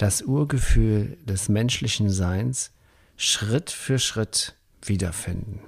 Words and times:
das 0.00 0.22
Urgefühl 0.22 1.18
des 1.26 1.50
menschlichen 1.50 2.08
Seins 2.08 2.72
Schritt 3.18 3.70
für 3.70 3.98
Schritt 3.98 4.56
wiederfinden. 4.82 5.60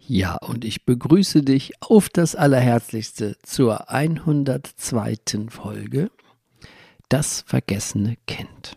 Ja, 0.00 0.34
und 0.34 0.64
ich 0.64 0.84
begrüße 0.84 1.42
dich 1.42 1.72
auf 1.80 2.08
das 2.08 2.34
Allerherzlichste 2.34 3.36
zur 3.44 3.90
102. 3.90 5.16
Folge 5.50 6.10
Das 7.08 7.44
vergessene 7.46 8.16
Kind. 8.26 8.76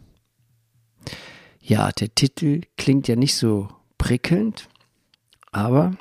Ja, 1.59 1.91
der 1.91 2.13
Titel 2.13 2.61
klingt 2.77 3.07
ja 3.07 3.15
nicht 3.15 3.35
so 3.35 3.69
prickelnd, 3.97 4.69
aber 5.51 5.97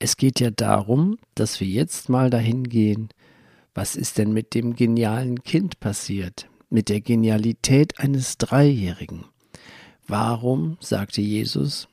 es 0.00 0.16
geht 0.16 0.40
ja 0.40 0.50
darum, 0.50 1.16
dass 1.36 1.60
wir 1.60 1.68
jetzt 1.68 2.08
mal 2.08 2.28
dahin 2.28 2.64
gehen, 2.64 3.08
was 3.72 3.94
ist 3.94 4.18
denn 4.18 4.32
mit 4.32 4.52
dem 4.54 4.74
genialen 4.74 5.44
Kind 5.44 5.78
passiert? 5.78 6.49
Mit 6.72 6.88
der 6.88 7.00
Genialität 7.00 7.98
eines 7.98 8.38
Dreijährigen? 8.38 9.24
Warum 10.06 10.76
sagte 10.78 11.20
Jesus, 11.20 11.88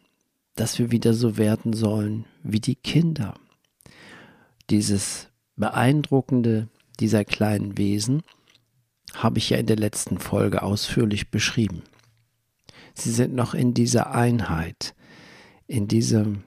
dass 0.56 0.78
wir 0.78 0.92
wieder 0.92 1.16
so 1.16 1.36
werden 1.38 1.73
sollen 1.73 2.25
wie 2.44 2.59
die 2.59 2.75
Kinder? 2.75 3.34
Dieses 4.69 5.30
beeindruckende 5.56 6.67
dieser 7.00 7.25
kleinen 7.25 7.80
Wesen 7.80 8.22
habe 9.16 9.39
ich 9.39 9.50
ja 9.50 9.58
in 9.58 9.66
der 9.66 9.78
letzten 9.78 10.19
Folge 10.19 10.61
ausführlich 10.61 11.31
beschrieben. 11.31 11.81
Sie 12.94 13.12
sind 13.12 13.34
noch 13.34 13.56
in 13.56 13.73
dieser 13.73 14.14
Einheit, 14.14 14.94
in 15.66 15.88
diesem 15.88 16.44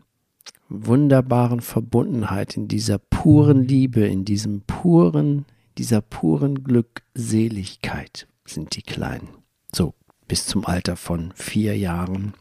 wunderbaren 0.69 1.63
Verbundenheit, 1.63 2.57
in 2.57 2.69
dieser 2.69 2.99
puren 2.99 3.65
Liebe, 3.65 4.07
in 4.07 4.25
diesem 4.25 4.61
puren, 4.61 5.47
dieser 5.81 6.03
puren 6.03 6.63
Glückseligkeit 6.63 8.29
sind 8.45 8.77
die 8.77 8.83
Kleinen. 8.83 9.29
So 9.75 9.95
bis 10.29 10.47
zum 10.47 10.67
Alter 10.67 10.97
von 10.97 11.33
vier 11.35 11.77
Jahren. 11.77 12.35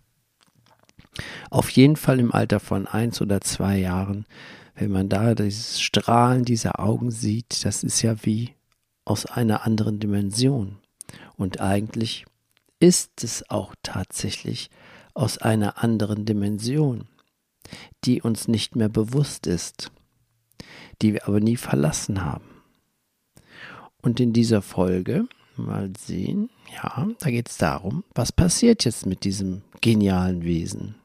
Auf 1.49 1.69
jeden 1.69 1.95
Fall 1.95 2.19
im 2.19 2.33
Alter 2.33 2.59
von 2.59 2.85
eins 2.85 3.21
oder 3.21 3.39
zwei 3.39 3.77
Jahren, 3.77 4.25
wenn 4.75 4.91
man 4.91 5.07
da 5.07 5.33
dieses 5.35 5.81
Strahlen 5.81 6.43
dieser 6.43 6.79
Augen 6.79 7.11
sieht, 7.11 7.63
das 7.63 7.83
ist 7.83 8.01
ja 8.01 8.25
wie 8.25 8.55
aus 9.05 9.25
einer 9.25 9.65
anderen 9.65 9.99
Dimension. 9.99 10.77
Und 11.37 11.61
eigentlich 11.61 12.25
ist 12.79 13.23
es 13.23 13.49
auch 13.49 13.73
tatsächlich 13.83 14.69
aus 15.13 15.37
einer 15.37 15.81
anderen 15.81 16.25
Dimension 16.25 17.07
die 18.03 18.21
uns 18.21 18.47
nicht 18.47 18.75
mehr 18.75 18.89
bewusst 18.89 19.47
ist, 19.47 19.91
die 21.01 21.13
wir 21.13 21.27
aber 21.27 21.39
nie 21.39 21.57
verlassen 21.57 22.23
haben. 22.23 22.48
Und 24.01 24.19
in 24.19 24.33
dieser 24.33 24.61
Folge, 24.61 25.25
mal 25.57 25.91
sehen, 25.97 26.49
ja, 26.73 27.07
da 27.19 27.29
geht 27.29 27.49
es 27.49 27.57
darum, 27.57 28.03
was 28.15 28.31
passiert 28.31 28.85
jetzt 28.85 29.05
mit 29.05 29.23
diesem 29.23 29.61
genialen 29.81 30.43
Wesen? 30.43 30.95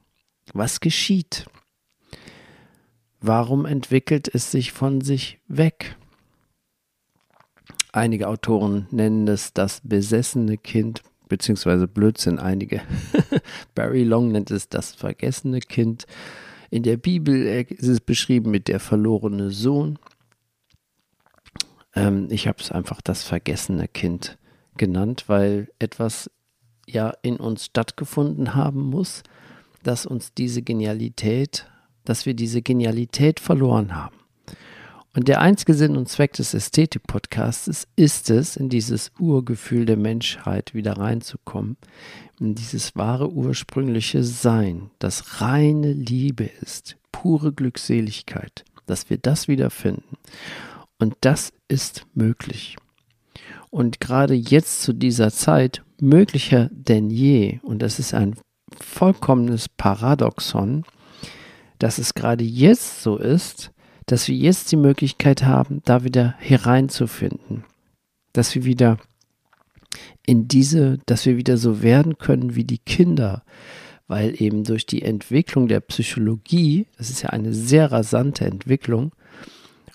Was 0.53 0.81
geschieht? 0.81 1.47
Warum 3.21 3.67
entwickelt 3.67 4.33
es 4.33 4.51
sich 4.51 4.73
von 4.73 5.01
sich 5.01 5.39
weg? 5.49 5.97
Einige 7.93 8.29
Autoren 8.29 8.87
nennen 8.91 9.27
es 9.29 9.53
das 9.53 9.81
besessene 9.83 10.59
Kind, 10.59 11.03
beziehungsweise 11.29 11.89
Blödsinn 11.89 12.39
einige. 12.39 12.83
Barry 13.75 14.05
Long 14.05 14.33
nennt 14.33 14.51
es 14.51 14.69
das 14.69 14.95
vergessene 14.95 15.61
Kind. 15.61 16.07
In 16.71 16.83
der 16.83 16.97
Bibel 16.97 17.47
äh, 17.47 17.63
ist 17.63 17.89
es 17.89 18.01
beschrieben 18.01 18.51
mit 18.51 18.69
der 18.69 18.81
verlorene 18.81 19.51
Sohn. 19.51 19.99
Ähm, 21.95 22.29
ich 22.31 22.47
habe 22.49 22.59
es 22.61 22.71
einfach 22.71 23.01
das 23.01 23.23
vergessene 23.23 23.89
Kind 23.89 24.39
genannt, 24.77 25.25
weil 25.27 25.69
etwas 25.79 26.31
ja 26.87 27.13
in 27.23 27.37
uns 27.37 27.67
stattgefunden 27.67 28.55
haben 28.55 28.81
muss, 28.81 29.23
dass 29.83 30.07
uns 30.07 30.35
diese 30.35 30.63
Genialität, 30.63 31.67
dass 32.05 32.27
wir 32.27 32.35
diese 32.35 32.63
Genialität 32.63 33.41
verloren 33.41 33.95
haben. 33.95 34.17
Und 35.17 35.29
der 35.29 35.41
einzige 35.41 35.75
Sinn 35.75 35.97
und 35.97 36.09
Zweck 36.09 36.33
des 36.33 36.55
Ästhetik-Podcasts 36.55 37.87
ist 37.95 38.31
es, 38.31 38.57
in 38.57 38.69
dieses 38.69 39.13
Urgefühl 39.21 39.87
der 39.87 39.97
Menschheit 39.97 40.75
wieder 40.75 40.99
reinzukommen, 40.99 41.77
in 42.41 42.57
dieses 42.57 42.97
wahre 42.97 43.31
ursprüngliche 43.31 44.25
Sein, 44.25 44.91
das 44.99 45.41
reine 45.41 45.93
Liebe 45.93 46.51
ist, 46.63 46.97
pure 47.13 47.53
Glückseligkeit, 47.53 48.65
dass 48.87 49.09
wir 49.09 49.19
das 49.19 49.47
wiederfinden. 49.47 50.17
Und 51.05 51.19
das 51.21 51.53
ist 51.69 52.07
möglich. 52.15 52.79
Und 53.69 54.01
gerade 54.01 54.33
jetzt 54.33 54.81
zu 54.81 54.95
dieser 54.95 55.31
Zeit 55.31 55.83
möglicher 56.01 56.71
denn 56.73 57.11
je, 57.11 57.59
und 57.63 57.81
das 57.81 57.99
ist 57.99 58.15
ein 58.15 58.37
vollkommenes 58.81 59.69
Paradoxon, 59.69 60.87
dass 61.79 61.99
es 61.99 62.15
gerade 62.15 62.43
jetzt 62.43 63.03
so 63.03 63.19
ist, 63.19 63.71
dass 64.07 64.29
wir 64.29 64.35
jetzt 64.35 64.73
die 64.73 64.77
Möglichkeit 64.77 65.45
haben, 65.45 65.83
da 65.85 66.05
wieder 66.05 66.37
hereinzufinden. 66.39 67.65
Dass 68.33 68.55
wir 68.55 68.65
wieder 68.65 68.97
in 70.25 70.49
diese, 70.49 70.97
dass 71.05 71.27
wir 71.27 71.37
wieder 71.37 71.59
so 71.59 71.83
werden 71.83 72.17
können 72.17 72.55
wie 72.55 72.65
die 72.65 72.79
Kinder, 72.79 73.43
weil 74.07 74.41
eben 74.41 74.65
durch 74.65 74.87
die 74.87 75.03
Entwicklung 75.03 75.69
der 75.69 75.81
Psychologie, 75.81 76.87
das 76.97 77.11
ist 77.11 77.21
ja 77.21 77.29
eine 77.29 77.53
sehr 77.53 77.93
rasante 77.93 78.47
Entwicklung, 78.47 79.13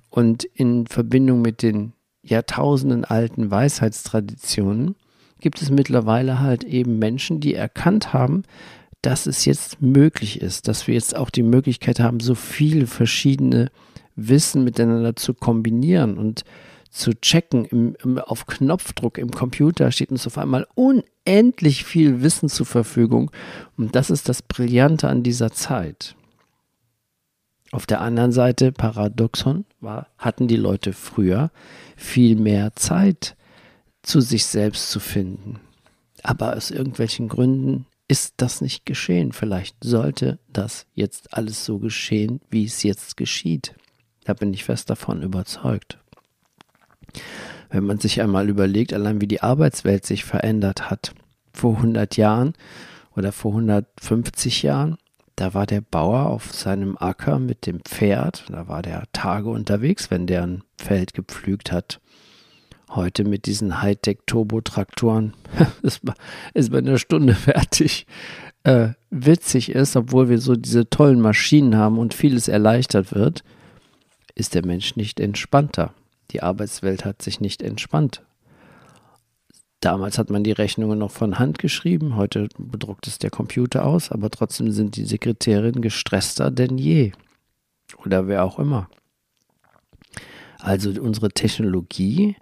und 0.10 0.44
in 0.44 0.88
Verbindung 0.88 1.42
mit 1.42 1.62
den 1.62 1.94
Jahrtausenden 2.22 3.06
alten 3.06 3.52
Weisheitstraditionen 3.52 4.96
gibt 5.40 5.62
es 5.62 5.70
mittlerweile 5.70 6.40
halt 6.40 6.64
eben 6.64 7.00
Menschen, 7.00 7.40
die 7.40 7.54
erkannt 7.54 8.14
haben, 8.14 8.44
dass 9.02 9.26
es 9.26 9.46
jetzt 9.46 9.82
möglich 9.82 10.42
ist, 10.42 10.68
dass 10.68 10.88
wir 10.88 10.94
jetzt 10.94 11.16
auch 11.16 11.30
die 11.30 11.44
Möglichkeit 11.44 12.00
haben, 12.00 12.20
so 12.20 12.36
viele 12.36 12.88
verschiedene 12.88 13.72
Wissen 14.16 14.64
miteinander 14.64 15.16
zu 15.16 15.34
kombinieren 15.34 16.18
und 16.18 16.44
zu 16.90 17.14
checken. 17.14 17.66
Im, 17.66 17.96
im, 18.04 18.20
auf 18.20 18.46
Knopfdruck 18.46 19.18
im 19.18 19.32
Computer 19.32 19.92
steht 19.92 20.12
uns 20.12 20.28
auf 20.28 20.38
einmal 20.38 20.68
unendlich 20.76 21.86
viel 21.86 22.22
Wissen 22.22 22.50
zur 22.50 22.66
Verfügung. 22.66 23.32
Und 23.78 23.96
das 23.96 24.10
ist 24.10 24.28
das 24.28 24.42
Brillante 24.42 25.08
an 25.08 25.24
dieser 25.24 25.52
Zeit. 25.52 26.16
Auf 27.72 27.86
der 27.86 28.02
anderen 28.02 28.32
Seite, 28.32 28.72
Paradoxon, 28.72 29.66
war, 29.80 30.08
hatten 30.18 30.48
die 30.48 30.56
Leute 30.56 30.94
früher 30.94 31.52
viel 31.96 32.36
mehr 32.36 32.76
Zeit, 32.76 33.36
zu 34.02 34.22
sich 34.22 34.46
selbst 34.46 34.90
zu 34.90 35.00
finden. 35.00 35.60
Aber 36.24 36.56
aus 36.56 36.72
irgendwelchen 36.72 37.30
Gründen 37.30 37.86
ist 38.08 38.36
das 38.38 38.62
nicht 38.62 38.86
geschehen. 38.86 39.34
Vielleicht 39.34 39.76
sollte 39.84 40.40
das 40.52 40.88
jetzt 40.96 41.34
alles 41.34 41.64
so 41.64 41.78
geschehen, 41.78 42.42
wie 42.50 42.66
es 42.66 42.84
jetzt 42.84 43.18
geschieht. 43.18 43.76
Da 44.26 44.34
bin 44.34 44.54
ich 44.54 44.64
fest 44.64 44.90
davon 44.90 45.22
überzeugt. 45.22 46.00
Wenn 47.70 47.86
man 47.86 48.00
sich 48.00 48.22
einmal 48.22 48.50
überlegt, 48.50 48.94
allein 48.94 49.22
wie 49.22 49.28
die 49.28 49.44
Arbeitswelt 49.44 50.06
sich 50.06 50.26
verändert 50.26 50.90
hat, 50.90 51.14
vor 51.54 51.76
100 51.76 52.18
Jahren 52.18 52.54
oder 53.16 53.32
vor 53.32 53.52
150 53.52 54.64
Jahren, 54.64 54.98
da 55.40 55.54
war 55.54 55.66
der 55.66 55.80
Bauer 55.80 56.26
auf 56.26 56.54
seinem 56.54 56.98
Acker 56.98 57.40
mit 57.40 57.66
dem 57.66 57.80
Pferd, 57.80 58.44
da 58.50 58.68
war 58.68 58.82
der 58.82 59.06
Tage 59.14 59.50
unterwegs, 59.50 60.12
wenn 60.12 60.28
der 60.28 60.44
ein 60.44 60.64
Feld 60.78 61.14
gepflügt 61.14 61.72
hat. 61.72 62.02
Heute 62.90 63.24
mit 63.24 63.46
diesen 63.46 63.82
Hightech-Turbo-Traktoren 63.82 65.34
ist 65.82 66.04
man 66.04 66.16
in 66.54 66.90
einer 66.90 66.98
Stunde 66.98 67.36
fertig. 67.36 68.06
Äh, 68.64 68.90
witzig 69.12 69.72
ist, 69.72 69.96
obwohl 69.96 70.28
wir 70.28 70.40
so 70.40 70.58
diese 70.58 70.90
tollen 70.90 71.22
Maschinen 71.22 71.78
haben 71.78 72.00
und 72.00 72.14
vieles 72.14 72.50
erleichtert 72.50 73.16
wird, 73.16 73.46
ist 74.36 74.56
der 74.56 74.66
Mensch 74.66 74.98
nicht 74.98 75.22
entspannter. 75.22 75.94
Die 76.32 76.44
Arbeitswelt 76.44 77.06
hat 77.06 77.22
sich 77.22 77.40
nicht 77.40 77.62
entspannt. 77.62 78.24
Damals 79.82 80.18
hat 80.18 80.30
man 80.30 80.44
die 80.44 80.52
Rechnungen 80.52 81.00
noch 81.00 81.12
von 81.12 81.40
Hand 81.40 81.58
geschrieben, 81.58 82.18
heute 82.18 82.50
bedruckt 82.58 83.08
es 83.08 83.18
der 83.18 83.30
Computer 83.30 83.86
aus, 83.86 84.12
aber 84.12 84.30
trotzdem 84.30 84.72
sind 84.72 84.98
die 84.98 85.06
Sekretärinnen 85.06 85.82
gestresster 85.82 86.52
denn 86.52 86.78
je. 86.78 87.14
Oder 88.06 88.28
wer 88.28 88.44
auch 88.44 88.60
immer. 88.60 88.90
Also 90.60 90.90
unsere 91.02 91.30
Technologie 91.30 92.36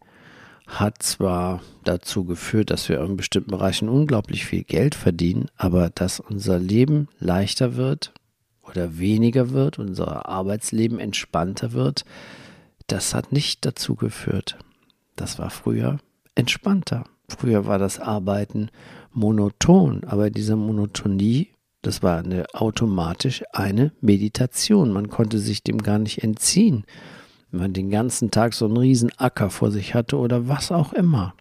hat 0.66 1.02
zwar 1.02 1.62
dazu 1.84 2.26
geführt, 2.26 2.72
dass 2.72 2.90
wir 2.90 3.00
in 3.02 3.16
bestimmten 3.16 3.52
Bereichen 3.52 3.88
unglaublich 3.88 4.46
viel 4.46 4.64
Geld 4.64 4.96
verdienen, 4.96 5.46
aber 5.56 5.90
dass 5.90 6.20
unser 6.20 6.60
Leben 6.60 7.08
leichter 7.20 7.76
wird 7.76 8.14
oder 8.64 8.98
weniger 8.98 9.52
wird, 9.52 9.80
unser 9.80 10.28
Arbeitsleben 10.28 11.00
entspannter 11.00 11.72
wird, 11.72 12.04
das 12.88 13.14
hat 13.14 13.32
nicht 13.32 13.66
dazu 13.66 13.96
geführt. 13.96 14.58
Das 15.16 15.40
war 15.40 15.52
früher 15.52 16.00
entspannter. 16.36 17.06
Früher 17.30 17.66
war 17.66 17.78
das 17.78 18.00
Arbeiten 18.00 18.70
monoton, 19.12 20.04
aber 20.06 20.30
diese 20.30 20.56
Monotonie, 20.56 21.50
das 21.82 22.02
war 22.04 22.20
eine, 22.20 22.46
automatisch 22.54 23.44
eine 23.52 23.92
Meditation. 24.02 24.92
Man 24.92 25.10
konnte 25.10 25.40
sich 25.40 25.64
dem 25.64 25.80
gar 25.80 26.00
nicht 26.00 26.24
entziehen 26.24 26.86
wenn 27.52 27.60
man 27.60 27.74
den 27.74 27.90
ganzen 27.90 28.32
Tag 28.32 28.54
so 28.54 28.66
einen 28.66 28.78
riesen 28.78 29.12
Acker 29.18 29.50
vor 29.50 29.72
sich 29.72 29.94
hatte 29.94 30.18
oder 30.18 30.48
was 30.48 30.72
auch 30.72 30.94
immer. 30.94 31.34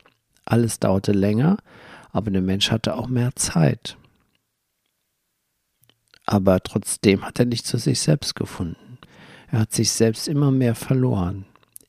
Alles 0.45 0.79
dauerte 0.79 1.13
länger, 1.13 1.57
aber 2.13 2.31
der 2.31 2.43
Mensch 2.43 2.71
hatte 2.71 2.95
auch 2.95 3.09
mehr 3.09 3.35
Zeit. 3.35 3.97
Aber 6.25 6.61
trotzdem 6.61 7.25
hat 7.25 7.39
er 7.39 7.47
nicht 7.47 7.67
zu 7.67 7.79
sich 7.79 8.01
selbst 8.01 8.35
gefunden. 8.35 8.99
Er 9.51 9.61
hat 9.61 9.73
sich 9.73 9.91
selbst 9.91 10.29
immer 10.29 10.51
mehr 10.51 10.75
verloren. 10.75 11.45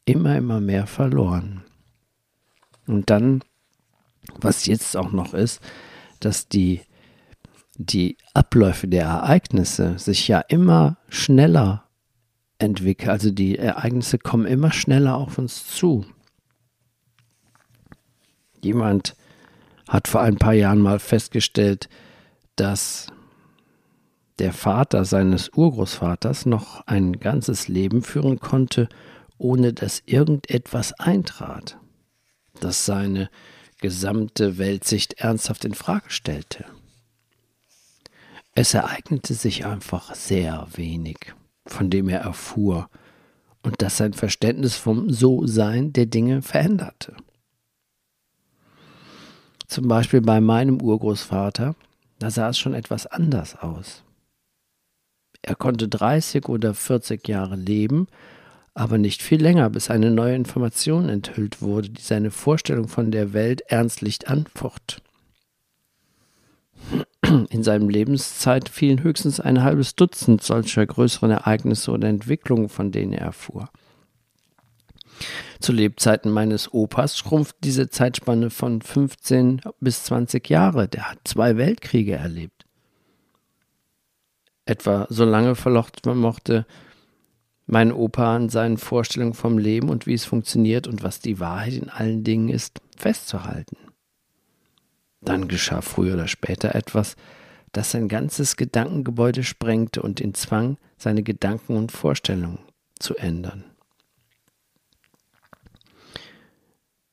Immer, 0.06 0.38
immer 0.38 0.60
mehr 0.60 0.88
verloren. 0.88 1.64
Und 2.88 3.10
dann, 3.10 3.44
was 4.36 4.66
jetzt 4.66 4.96
auch 4.98 5.12
noch 5.12 5.34
ist, 5.34 5.62
dass 6.20 6.48
die, 6.48 6.82
die 7.78 8.18
Abläufe 8.34 8.88
der 8.88 9.06
Ereignisse 9.06 9.98
sich 9.98 10.28
ja 10.28 10.40
immer 10.40 10.98
schneller 11.10 11.86
entwickeln. 12.60 13.10
Also 13.10 13.32
die 13.32 13.58
Ereignisse 13.58 14.18
kommen 14.18 14.46
immer 14.46 14.72
schneller 14.72 15.16
auf 15.16 15.38
uns 15.38 15.68
zu. 15.68 16.06
Jemand 18.64 19.16
hat 19.88 20.08
vor 20.08 20.22
ein 20.22 20.38
paar 20.38 20.54
Jahren 20.54 20.82
mal 20.82 21.00
festgestellt, 21.00 21.88
dass 22.56 23.08
der 24.40 24.54
Vater 24.54 25.06
seines 25.06 25.50
Urgroßvaters 25.50 26.46
noch 26.46 26.86
ein 26.86 27.20
ganzes 27.20 27.68
Leben 27.68 28.04
führen 28.04 28.40
konnte, 28.40 28.90
ohne 29.38 29.74
dass 29.74 30.04
irgendetwas 30.06 30.94
eintrat, 30.94 31.78
das 32.60 32.86
seine 32.86 33.30
gesamte 33.80 34.58
Weltsicht 34.58 35.14
ernsthaft 35.14 35.66
in 35.66 35.74
Frage 35.74 36.10
stellte. 36.10 36.66
Es 38.54 38.74
ereignete 38.74 39.34
sich 39.34 39.66
einfach 39.66 40.16
sehr 40.16 40.68
wenig 40.74 41.34
von 41.70 41.90
dem 41.90 42.10
er 42.10 42.22
erfuhr 42.22 42.90
und 43.64 43.82
das 43.82 43.98
sein 43.98 44.14
Verständnis 44.14 44.76
vom 44.76 45.10
So-Sein 45.10 45.94
der 45.94 46.06
Dinge 46.06 46.42
veränderte. 46.42 47.16
Zum 49.68 49.88
Beispiel 49.88 50.22
bei 50.22 50.40
meinem 50.40 50.82
Urgroßvater, 50.82 51.76
da 52.20 52.32
sah 52.32 52.50
es 52.50 52.58
schon 52.58 52.74
etwas 52.74 53.06
anders 53.06 53.58
aus. 53.58 54.04
Er 55.42 55.56
konnte 55.56 55.88
30 55.88 56.48
oder 56.48 56.74
40 56.74 57.28
Jahre 57.28 57.56
leben, 57.56 58.08
aber 58.78 59.00
nicht 59.00 59.24
viel 59.24 59.42
länger, 59.42 59.72
bis 59.72 59.90
eine 59.90 60.12
neue 60.12 60.36
Information 60.36 61.10
enthüllt 61.10 61.64
wurde, 61.64 61.90
die 61.90 62.02
seine 62.02 62.30
Vorstellung 62.30 62.88
von 62.88 63.10
der 63.10 63.34
Welt 63.34 63.62
ernstlich 63.62 64.28
anfocht. 64.28 65.02
In 67.50 67.64
seinem 67.64 67.90
Lebenszeit 67.90 68.70
fielen 68.70 69.02
höchstens 69.02 69.40
ein 69.40 69.64
halbes 69.64 69.96
Dutzend 69.96 70.44
solcher 70.44 70.86
größeren 70.86 71.32
Ereignisse 71.32 71.90
oder 71.92 72.08
Entwicklungen, 72.08 72.70
von 72.70 72.92
denen 72.92 73.14
er 73.14 73.26
erfuhr. 73.26 73.70
Zu 75.60 75.72
Lebzeiten 75.72 76.32
meines 76.32 76.72
Opas 76.72 77.18
schrumpft 77.18 77.56
diese 77.64 77.90
Zeitspanne 77.90 78.52
von 78.52 78.84
15 78.84 79.62
bis 79.80 80.04
20 80.04 80.48
Jahre. 80.50 80.88
Der 80.88 81.10
hat 81.10 81.18
zwei 81.24 81.58
Weltkriege 81.58 82.14
erlebt. 82.14 82.66
Etwa 84.66 85.08
so 85.10 85.26
lange 85.26 85.56
verlocht 85.56 86.06
man 86.06 86.20
mochte 86.20 86.68
mein 87.68 87.92
Opa 87.92 88.36
an 88.36 88.50
seinen 88.50 88.78
Vorstellungen 88.78 89.34
vom 89.34 89.58
Leben 89.58 89.90
und 89.90 90.08
wie 90.08 90.14
es 90.14 90.26
funktioniert 90.26 90.88
und 90.88 91.04
was 91.04 91.20
die 91.20 91.40
Wahrheit 91.40 91.74
in 91.74 91.90
allen 91.90 92.24
Dingen 92.24 92.50
ist, 92.50 92.82
festzuhalten. 92.96 93.78
Dann 95.22 95.48
geschah 95.50 95.82
früher 95.82 96.14
oder 96.14 96.28
später 96.28 96.74
etwas, 96.74 97.16
das 97.74 97.92
sein 97.92 98.08
ganzes 98.08 98.56
Gedankengebäude 98.56 99.44
sprengte 99.44 100.02
und 100.02 100.22
ihn 100.22 100.34
zwang, 100.34 100.78
seine 100.98 101.22
Gedanken 101.24 101.76
und 101.76 101.92
Vorstellungen 101.92 102.60
zu 102.98 103.16
ändern. 103.16 103.66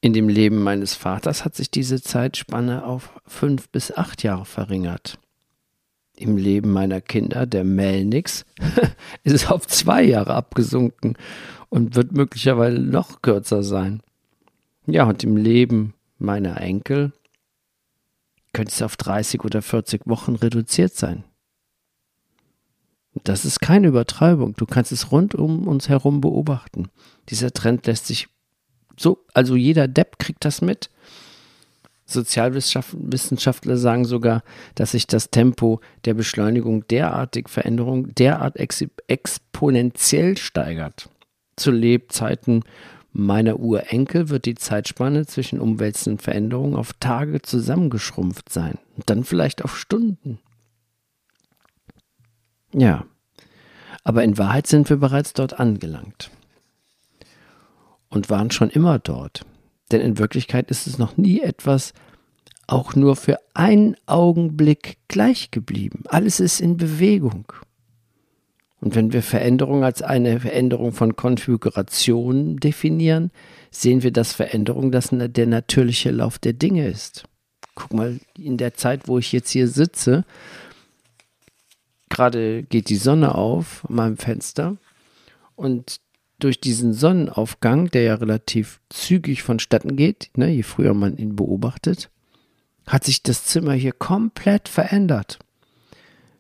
In 0.01 0.13
dem 0.13 0.29
Leben 0.29 0.63
meines 0.63 0.95
Vaters 0.95 1.45
hat 1.45 1.57
sich 1.57 1.71
diese 1.71 2.01
Zeitspanne 2.01 2.85
auf 2.85 3.11
fünf 3.27 3.71
bis 3.71 3.91
acht 3.91 4.23
Jahre 4.23 4.45
verringert. 4.45 5.19
Im 6.17 6.37
Leben 6.37 6.71
meiner 6.71 7.01
Kinder, 7.01 7.47
der 7.47 7.65
Melnix, 7.65 8.45
ist 9.25 9.33
es 9.35 9.51
auf 9.51 9.67
zwei 9.67 10.03
Jahre 10.03 10.35
abgesunken 10.35 11.17
und 11.69 11.97
wird 11.97 12.13
möglicherweise 12.13 12.79
noch 12.79 13.21
kürzer 13.21 13.63
sein. 13.63 14.01
Ja, 14.87 15.05
und 15.05 15.25
im 15.25 15.37
Leben 15.37 15.95
meiner 16.19 16.61
Enkel, 16.61 17.13
könnte 18.53 18.73
es 18.73 18.83
auf 18.83 18.97
30 18.97 19.45
oder 19.45 19.61
40 19.61 20.07
Wochen 20.07 20.37
reduziert 20.37 20.95
sein. 20.95 21.25
Das 23.23 23.45
ist 23.45 23.61
keine 23.61 23.89
Übertreibung. 23.89 24.55
Du 24.57 24.67
kannst 24.67 24.91
es 24.91 25.13
rund 25.13 25.35
um 25.35 25.69
uns 25.69 25.89
herum 25.89 26.21
beobachten. 26.21 26.89
Dieser 27.29 27.53
Trend 27.53 27.87
lässt 27.87 28.07
sich 28.07 28.29
so, 28.97 29.25
also 29.35 29.57
jeder 29.57 29.89
Depp 29.89 30.19
kriegt 30.19 30.45
das 30.45 30.63
mit. 30.63 30.91
Sozialwissenschaftler 32.07 33.77
sagen 33.77 34.05
sogar, 34.05 34.43
dass 34.75 34.93
sich 34.93 35.07
das 35.07 35.31
Tempo 35.31 35.81
der 36.05 36.15
Beschleunigung 36.15 36.87
derartig 36.89 37.49
Veränderung 37.49 38.15
derart 38.15 38.57
ex 38.57 38.85
exponentiell 39.09 40.37
steigert. 40.37 41.09
Zu 41.57 41.71
Lebzeiten 41.71 42.65
meiner 43.13 43.61
Urenkel 43.61 44.29
wird 44.29 44.45
die 44.45 44.57
Zeitspanne 44.57 45.25
zwischen 45.25 45.61
umwälzenden 45.61 46.19
Veränderungen 46.19 46.75
auf 46.75 46.93
Tage 46.95 47.41
zusammengeschrumpft 47.41 48.51
sein 48.53 48.79
und 48.97 49.09
dann 49.09 49.25
vielleicht 49.25 49.65
auf 49.65 49.79
Stunden. 49.79 50.39
Ja, 52.73 53.07
aber 54.03 54.25
in 54.25 54.37
Wahrheit 54.37 54.67
sind 54.67 54.91
wir 54.91 54.97
bereits 54.97 55.33
dort 55.33 55.59
angelangt 55.59 56.31
und 58.09 58.29
waren 58.31 58.51
schon 58.51 58.69
immer 58.69 58.99
dort. 58.99 59.47
Denn 59.93 60.01
in 60.01 60.19
Wirklichkeit 60.19 60.71
ist 60.71 60.87
es 60.87 60.99
noch 60.99 61.17
nie 61.17 61.41
etwas 61.41 61.93
auch 62.67 62.95
nur 62.95 63.17
für 63.17 63.39
einen 63.53 63.97
Augenblick 64.07 64.97
gleich 65.09 65.51
geblieben. 65.51 66.05
Alles 66.07 66.41
ist 66.41 66.61
in 66.61 66.77
Bewegung. 66.77 67.53
Und 68.81 68.95
wenn 68.95 69.13
wir 69.13 69.23
Veränderung 69.23 69.83
als 69.83 70.03
eine 70.03 70.41
Veränderung 70.41 70.93
von 70.93 71.17
Konfiguration 71.17 72.59
definieren, 72.59 73.31
sehen 73.71 74.03
wir, 74.03 74.13
dass 74.13 74.35
Veränderung 74.35 74.93
das 74.93 75.09
der 75.11 75.47
natürliche 75.47 76.11
Lauf 76.11 76.39
der 76.39 76.53
Dinge 76.53 76.87
ist. 76.89 77.25
Guck 77.75 77.95
mal, 77.95 78.21
in 78.39 78.57
der 78.57 78.75
Zeit, 78.75 79.09
wo 79.09 79.19
ich 79.19 79.33
jetzt 79.33 79.51
hier 79.51 79.69
sitze, 79.69 80.25
gerade 82.09 82.63
geht 82.63 82.89
die 82.89 82.97
Sonne 82.97 83.35
auf 83.35 83.85
an 83.89 83.95
meinem 83.97 84.17
Fenster 84.17 84.77
und 85.57 86.01
durch 86.39 86.61
diesen 86.61 86.93
Sonnenaufgang, 86.93 87.91
der 87.91 88.03
ja 88.03 88.15
relativ 88.15 88.81
zügig 88.91 89.43
vonstatten 89.43 89.97
geht, 89.97 90.31
ne, 90.37 90.51
je 90.51 90.63
früher 90.63 90.95
man 90.95 91.17
ihn 91.17 91.37
beobachtet, 91.37 92.11
hat 92.87 93.05
sich 93.05 93.23
das 93.23 93.45
Zimmer 93.45 93.73
hier 93.73 93.93
komplett 93.93 94.69
verändert. 94.69 95.39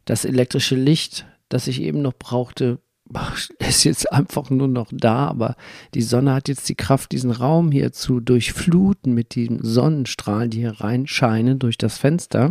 Das 0.04 0.24
elektrische 0.24 0.76
Licht 0.76 1.26
das 1.54 1.68
ich 1.68 1.82
eben 1.82 2.02
noch 2.02 2.14
brauchte, 2.14 2.80
ist 3.58 3.84
jetzt 3.84 4.10
einfach 4.12 4.50
nur 4.50 4.68
noch 4.68 4.88
da, 4.90 5.28
aber 5.28 5.56
die 5.94 6.02
Sonne 6.02 6.34
hat 6.34 6.48
jetzt 6.48 6.68
die 6.68 6.74
Kraft, 6.74 7.12
diesen 7.12 7.30
Raum 7.30 7.70
hier 7.70 7.92
zu 7.92 8.20
durchfluten 8.20 9.14
mit 9.14 9.36
den 9.36 9.62
Sonnenstrahlen, 9.62 10.50
die 10.50 10.60
hier 10.60 10.80
reinscheinen 10.80 11.58
durch 11.58 11.78
das 11.78 11.98
Fenster. 11.98 12.50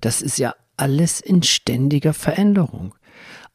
Das 0.00 0.22
ist 0.22 0.38
ja 0.38 0.54
alles 0.76 1.20
in 1.20 1.42
ständiger 1.42 2.14
Veränderung. 2.14 2.94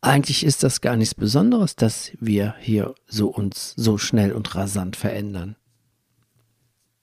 Eigentlich 0.06 0.46
ist 0.46 0.64
das 0.64 0.82
gar 0.82 0.96
nichts 0.96 1.16
Besonderes, 1.16 1.76
dass 1.76 2.12
wir 2.20 2.56
hier 2.60 2.96
so 3.08 3.28
uns 3.28 3.74
so 3.76 3.98
schnell 3.98 4.34
und 4.34 4.54
rasant 4.56 4.96
verändern. 4.96 5.56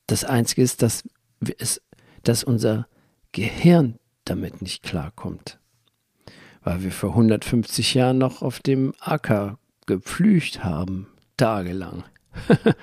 Das 0.06 0.24
Einzige 0.24 0.62
ist, 0.62 0.82
dass, 0.82 1.04
es, 1.58 1.80
dass 2.22 2.44
unser 2.44 2.86
Gehirn 3.32 3.98
damit 4.24 4.62
nicht 4.62 4.82
klarkommt 4.82 5.58
weil 6.64 6.82
wir 6.82 6.92
vor 6.92 7.10
150 7.10 7.94
Jahren 7.94 8.18
noch 8.18 8.42
auf 8.42 8.60
dem 8.60 8.94
Acker 9.00 9.58
gepflügt 9.86 10.64
haben, 10.64 11.08
tagelang. 11.36 12.04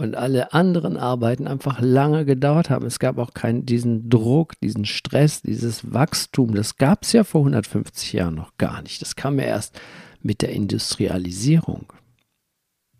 und 0.00 0.16
alle 0.16 0.52
anderen 0.52 0.96
Arbeiten 0.96 1.46
einfach 1.46 1.80
lange 1.80 2.24
gedauert 2.24 2.70
haben. 2.70 2.86
Es 2.86 2.98
gab 2.98 3.18
auch 3.18 3.34
keinen 3.34 3.66
diesen 3.66 4.08
Druck, 4.08 4.58
diesen 4.60 4.84
Stress, 4.86 5.42
dieses 5.42 5.92
Wachstum. 5.92 6.54
Das 6.54 6.76
gab 6.76 7.02
es 7.02 7.12
ja 7.12 7.22
vor 7.22 7.42
150 7.42 8.14
Jahren 8.14 8.34
noch 8.34 8.56
gar 8.56 8.82
nicht. 8.82 9.02
Das 9.02 9.14
kam 9.14 9.38
ja 9.38 9.44
erst 9.44 9.78
mit 10.22 10.42
der 10.42 10.50
Industrialisierung. 10.50 11.92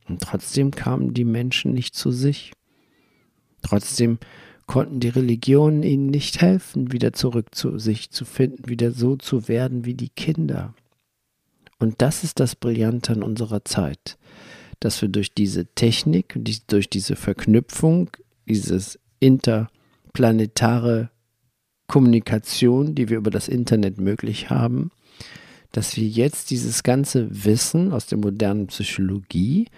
Und 0.08 0.22
trotzdem 0.22 0.70
kamen 0.72 1.14
die 1.14 1.24
Menschen 1.24 1.72
nicht 1.72 1.94
zu 1.94 2.10
sich. 2.10 2.52
Trotzdem 3.62 4.18
konnten 4.66 5.00
die 5.00 5.08
Religionen 5.08 5.82
ihnen 5.82 6.06
nicht 6.06 6.40
helfen, 6.40 6.92
wieder 6.92 7.12
zurück 7.12 7.54
zu 7.54 7.78
sich 7.78 8.10
zu 8.10 8.24
finden, 8.24 8.68
wieder 8.68 8.92
so 8.92 9.16
zu 9.16 9.48
werden 9.48 9.84
wie 9.84 9.94
die 9.94 10.10
Kinder. 10.10 10.74
Und 11.78 12.02
das 12.02 12.24
ist 12.24 12.40
das 12.40 12.56
Brillante 12.56 13.12
an 13.14 13.22
unserer 13.22 13.64
Zeit, 13.64 14.18
dass 14.80 15.00
wir 15.02 15.08
durch 15.08 15.34
diese 15.34 15.66
Technik, 15.66 16.38
durch 16.66 16.90
diese 16.90 17.14
Verknüpfung, 17.16 18.10
dieses 18.48 18.98
interplanetare 19.20 21.10
Kommunikation, 21.86 22.94
die 22.94 23.08
wir 23.08 23.18
über 23.18 23.30
das 23.30 23.48
Internet 23.48 23.98
möglich 23.98 24.50
haben, 24.50 24.90
dass 25.72 25.96
wir 25.96 26.06
jetzt 26.06 26.50
dieses 26.50 26.82
ganze 26.82 27.44
Wissen 27.44 27.92
aus 27.92 28.06
der 28.06 28.18
modernen 28.18 28.68
Psychologie 28.68 29.68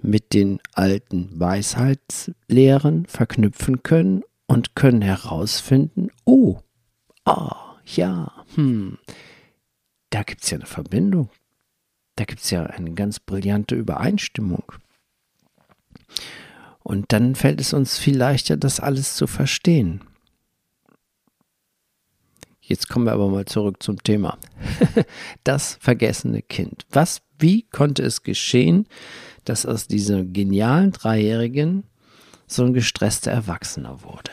mit 0.00 0.32
den 0.32 0.58
alten 0.72 1.28
Weisheitslehren 1.38 3.06
verknüpfen 3.06 3.82
können 3.82 4.22
und 4.46 4.74
können 4.74 5.02
herausfinden, 5.02 6.08
oh, 6.24 6.58
ah, 7.24 7.76
ja, 7.84 8.32
hm, 8.54 8.98
da 10.10 10.22
gibt 10.22 10.42
es 10.42 10.50
ja 10.50 10.58
eine 10.58 10.66
Verbindung. 10.66 11.30
Da 12.16 12.24
gibt 12.24 12.42
es 12.42 12.50
ja 12.50 12.64
eine 12.64 12.92
ganz 12.92 13.20
brillante 13.20 13.74
Übereinstimmung. 13.74 14.64
Und 16.82 17.12
dann 17.12 17.34
fällt 17.34 17.60
es 17.60 17.72
uns 17.72 17.98
viel 17.98 18.16
leichter, 18.16 18.56
das 18.56 18.80
alles 18.80 19.14
zu 19.14 19.26
verstehen. 19.26 20.02
Jetzt 22.60 22.88
kommen 22.88 23.06
wir 23.06 23.12
aber 23.12 23.28
mal 23.28 23.44
zurück 23.44 23.82
zum 23.82 24.02
Thema. 24.02 24.38
das 25.44 25.78
vergessene 25.80 26.42
Kind. 26.42 26.86
Was, 26.90 27.22
wie 27.38 27.62
konnte 27.62 28.02
es 28.02 28.22
geschehen, 28.22 28.86
dass 29.44 29.66
aus 29.66 29.88
diesem 29.88 30.32
genialen 30.32 30.92
Dreijährigen 30.92 31.84
so 32.46 32.64
ein 32.64 32.72
gestresster 32.72 33.32
Erwachsener 33.32 34.02
wurde? 34.02 34.30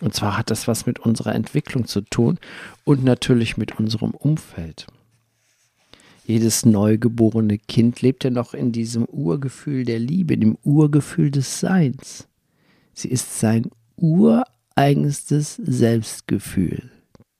Und 0.00 0.14
zwar 0.14 0.36
hat 0.36 0.50
das 0.50 0.66
was 0.66 0.86
mit 0.86 0.98
unserer 0.98 1.34
Entwicklung 1.34 1.86
zu 1.86 2.00
tun 2.00 2.38
und 2.84 3.04
natürlich 3.04 3.56
mit 3.56 3.78
unserem 3.78 4.10
Umfeld. 4.10 4.86
Jedes 6.26 6.64
neugeborene 6.64 7.58
Kind 7.58 8.00
lebt 8.00 8.24
ja 8.24 8.30
noch 8.30 8.54
in 8.54 8.72
diesem 8.72 9.04
Urgefühl 9.04 9.84
der 9.84 9.98
Liebe, 9.98 10.38
dem 10.38 10.56
Urgefühl 10.62 11.30
des 11.30 11.60
Seins. 11.60 12.28
Sie 12.94 13.08
ist 13.08 13.38
sein 13.38 13.70
ureigenstes 13.96 15.56
Selbstgefühl, 15.56 16.90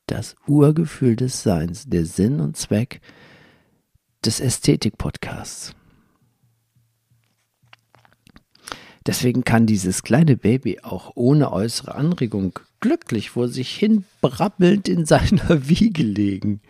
das 0.07 0.37
Urgefühl 0.47 1.17
des 1.17 1.43
Seins, 1.43 1.89
der 1.89 2.05
Sinn 2.05 2.41
und 2.41 2.59
Zweck 2.59 3.01
des 4.23 4.41
Ästhetik-Podcasts. 4.41 5.75
Deswegen 9.07 9.45
kann 9.45 9.67
dieses 9.67 10.03
kleine 10.03 10.37
Baby 10.37 10.81
auch 10.81 11.13
ohne 11.15 11.53
äußere 11.53 11.95
Anregung 11.95 12.59
glücklich 12.81 13.31
vor 13.31 13.49
sich 13.49 13.71
hin 13.75 14.05
brabbelnd 14.21 14.89
in 14.89 15.07
seiner 15.07 15.49
Wiege 15.69 16.03
legen. 16.03 16.61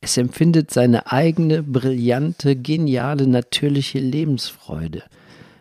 Es 0.00 0.16
empfindet 0.16 0.70
seine 0.70 1.12
eigene 1.12 1.62
brillante, 1.62 2.56
geniale, 2.56 3.26
natürliche 3.26 3.98
Lebensfreude, 3.98 5.02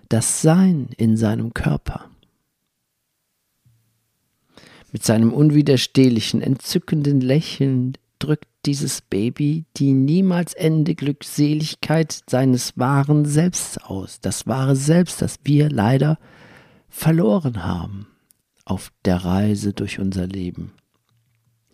das 0.07 0.41
Sein 0.41 0.89
in 0.97 1.17
seinem 1.17 1.53
Körper. 1.53 2.09
Mit 4.91 5.03
seinem 5.03 5.33
unwiderstehlichen, 5.33 6.41
entzückenden 6.41 7.21
Lächeln 7.21 7.93
drückt 8.17 8.47
dieses 8.65 9.01
Baby 9.01 9.65
die 9.77 9.93
niemals 9.93 10.53
endende 10.53 10.95
Glückseligkeit 10.95 12.23
seines 12.29 12.77
wahren 12.77 13.25
Selbst 13.25 13.83
aus, 13.83 14.19
das 14.19 14.47
wahre 14.47 14.75
Selbst, 14.75 15.21
das 15.21 15.39
wir 15.43 15.69
leider 15.69 16.17
verloren 16.87 17.63
haben 17.63 18.07
auf 18.65 18.91
der 19.05 19.17
Reise 19.17 19.73
durch 19.73 19.99
unser 19.99 20.27
Leben. 20.27 20.73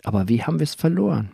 Aber 0.03 0.27
wie 0.29 0.43
haben 0.43 0.59
wir 0.59 0.65
es 0.65 0.75
verloren? 0.75 1.29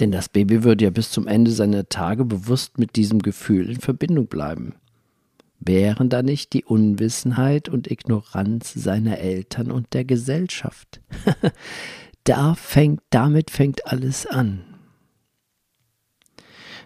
Denn 0.00 0.10
das 0.10 0.28
Baby 0.28 0.64
würde 0.64 0.84
ja 0.84 0.90
bis 0.90 1.10
zum 1.10 1.26
Ende 1.26 1.50
seiner 1.50 1.88
Tage 1.88 2.24
bewusst 2.24 2.78
mit 2.78 2.96
diesem 2.96 3.20
Gefühl 3.20 3.68
in 3.70 3.80
Verbindung 3.80 4.26
bleiben. 4.26 4.74
Wären 5.60 6.08
da 6.08 6.22
nicht 6.22 6.54
die 6.54 6.64
Unwissenheit 6.64 7.68
und 7.68 7.90
Ignoranz 7.90 8.72
seiner 8.74 9.18
Eltern 9.18 9.70
und 9.70 9.94
der 9.94 10.04
Gesellschaft? 10.04 11.00
da 12.24 12.54
fängt, 12.54 13.00
damit 13.10 13.50
fängt 13.50 13.86
alles 13.86 14.26
an. 14.26 14.64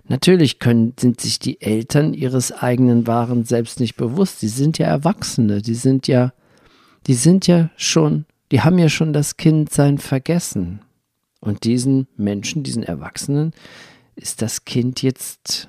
Natürlich 0.09 0.59
können, 0.59 0.95
sind 0.99 1.21
sich 1.21 1.39
die 1.39 1.61
Eltern 1.61 2.15
ihres 2.15 2.53
eigenen 2.53 3.07
wahren 3.07 3.45
Selbst 3.45 3.81
nicht 3.81 3.97
bewusst. 3.97 4.41
Sie 4.41 4.49
sind 4.49 4.79
ja 4.79 4.87
Erwachsene, 4.87 5.63
die 5.63 5.75
sind 5.75 6.07
ja, 6.07 6.33
die 7.07 7.15
sind 7.15 7.47
ja 7.47 7.71
schon, 7.77 8.27
die 8.53 8.61
haben 8.61 8.79
ja 8.79 8.89
schon 8.89 9.13
das 9.13 9.37
Kindsein 9.37 9.99
vergessen. 9.99 10.81
Und 11.41 11.65
diesen 11.65 12.09
Menschen, 12.17 12.63
diesen 12.63 12.83
Erwachsenen, 12.83 13.53
ist 14.15 14.43
das 14.43 14.65
Kind 14.65 15.03
jetzt 15.03 15.69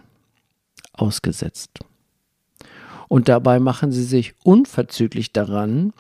ausgesetzt. 0.94 1.80
Und 3.08 3.30
dabei 3.30 3.60
machen 3.60 3.92
sie 3.92 4.04
sich 4.04 4.34
unverzüglich 4.44 5.32
daran, 5.32 5.94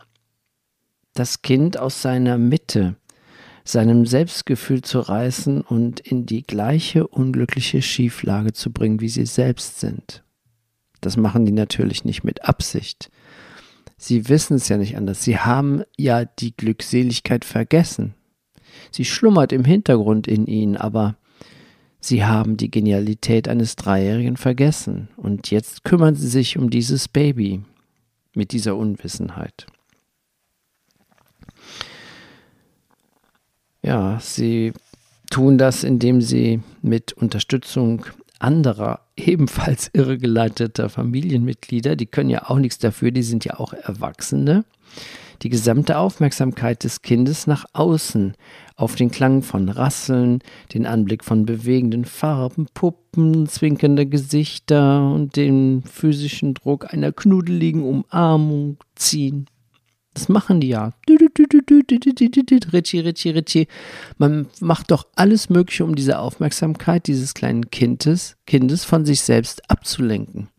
das 1.14 1.42
Kind 1.42 1.78
aus 1.78 2.02
seiner 2.02 2.38
Mitte, 2.38 2.96
seinem 3.64 4.06
Selbstgefühl 4.06 4.82
zu 4.82 5.00
reißen 5.00 5.62
und 5.62 6.00
in 6.00 6.26
die 6.26 6.44
gleiche 6.44 7.08
unglückliche 7.08 7.82
Schieflage 7.82 8.54
zu 8.54 8.72
bringen, 8.72 9.02
wie 9.02 9.10
sie 9.10 9.26
selbst 9.26 9.80
sind. 9.80 10.24
Das 11.02 11.18
machen 11.18 11.46
die 11.46 11.52
natürlich 11.52 12.06
nicht 12.06 12.24
mit 12.24 12.46
Absicht. 12.46 13.12
Sie 13.98 14.30
wissen 14.30 14.56
es 14.56 14.70
ja 14.70 14.78
nicht 14.78 14.96
anders. 14.96 15.24
Sie 15.24 15.40
haben 15.40 15.84
ja 15.98 16.26
die 16.26 16.56
Glückseligkeit 16.56 17.46
vergessen. 17.46 18.14
Sie 18.92 19.06
schlummert 19.06 19.52
im 19.52 19.66
Hintergrund 19.66 20.28
in 20.28 20.46
ihnen, 20.48 20.78
aber 20.78 21.16
sie 22.00 22.26
haben 22.26 22.58
die 22.58 22.72
Genialität 22.72 23.48
eines 23.48 23.76
Dreijährigen 23.76 24.38
vergessen. 24.38 25.10
Und 25.18 25.52
jetzt 25.52 25.84
kümmern 25.84 26.16
sie 26.16 26.28
sich 26.28 26.58
um 26.58 26.70
dieses 26.70 27.08
Baby 27.08 27.62
mit 28.34 28.52
dieser 28.52 28.76
Unwissenheit. 28.76 29.66
Ja, 33.82 34.20
sie 34.20 34.74
tun 35.30 35.58
das, 35.58 35.84
indem 35.84 36.22
sie 36.22 36.62
mit 36.82 37.14
Unterstützung 37.14 38.06
anderer 38.40 39.02
ebenfalls 39.16 39.90
irregeleiteter 39.94 40.90
Familienmitglieder, 40.90 41.96
die 41.96 42.06
können 42.06 42.30
ja 42.30 42.50
auch 42.50 42.58
nichts 42.58 42.78
dafür, 42.78 43.12
die 43.12 43.24
sind 43.24 43.46
ja 43.46 43.60
auch 43.60 43.74
Erwachsene, 43.74 44.66
die 45.41 45.50
gesamte 45.50 45.98
Aufmerksamkeit 45.98 46.84
des 46.84 47.01
Kindes 47.01 47.48
nach 47.48 47.65
außen 47.74 48.34
auf 48.75 48.96
den 48.96 49.12
Klang 49.12 49.41
von 49.41 49.70
Rasseln, 49.70 50.39
den 50.74 50.86
Anblick 50.86 51.24
von 51.24 51.46
bewegenden 51.46 52.06
Farben, 52.06 52.67
Puppen, 52.74 53.48
zwinkernde 53.48 54.06
Gesichter 54.06 55.12
und 55.12 55.36
den 55.36 55.84
physischen 55.84 56.53
Druck 56.53 56.94
einer 56.94 57.12
knuddeligen 57.12 57.84
Umarmung 57.84 58.77
ziehen. 58.96 59.48
Das 60.13 60.29
machen 60.29 60.60
die 60.60 60.70
ja. 60.70 60.94
Man 64.17 64.48
macht 64.60 64.89
doch 64.89 65.06
alles 65.15 65.50
Mögliche, 65.50 65.86
um 65.86 65.94
diese 65.94 66.17
Aufmerksamkeit 66.17 67.06
dieses 67.06 67.36
kleinen 67.36 67.70
Kindes, 67.70 68.36
Kindes 68.48 68.84
von 68.84 69.06
sich 69.06 69.22
selbst 69.22 69.70
abzulenken. 69.70 70.50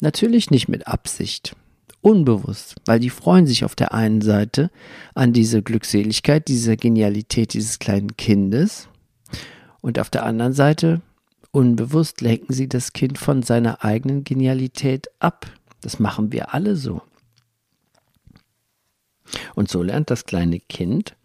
Natürlich 0.00 0.50
nicht 0.50 0.68
mit 0.68 0.86
Absicht 0.86 1.54
unbewusst, 2.00 2.76
weil 2.84 3.00
die 3.00 3.10
freuen 3.10 3.46
sich 3.46 3.64
auf 3.64 3.74
der 3.74 3.92
einen 3.94 4.20
Seite 4.20 4.70
an 5.14 5.32
diese 5.32 5.62
Glückseligkeit, 5.62 6.48
diese 6.48 6.76
Genialität 6.76 7.54
dieses 7.54 7.78
kleinen 7.78 8.16
Kindes 8.16 8.88
und 9.80 9.98
auf 9.98 10.10
der 10.10 10.24
anderen 10.24 10.52
Seite 10.52 11.00
unbewusst 11.52 12.20
lenken 12.20 12.52
sie 12.52 12.68
das 12.68 12.92
Kind 12.92 13.18
von 13.18 13.42
seiner 13.42 13.84
eigenen 13.84 14.24
Genialität 14.24 15.08
ab. 15.20 15.46
Das 15.80 15.98
machen 15.98 16.32
wir 16.32 16.52
alle 16.54 16.76
so. 16.76 17.02
Und 19.54 19.68
so 19.68 19.82
lernt 19.82 20.10
das 20.10 20.26
kleine 20.26 20.60
Kind 20.60 21.16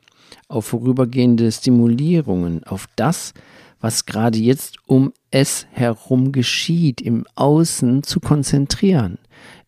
auf 0.47 0.65
vorübergehende 0.67 1.51
Stimulierungen, 1.51 2.63
auf 2.63 2.87
das, 2.95 3.33
was 3.79 4.05
gerade 4.05 4.37
jetzt 4.37 4.77
um 4.85 5.11
es 5.31 5.65
herum 5.71 6.31
geschieht, 6.31 7.01
im 7.01 7.25
Außen 7.35 8.03
zu 8.03 8.19
konzentrieren. 8.19 9.17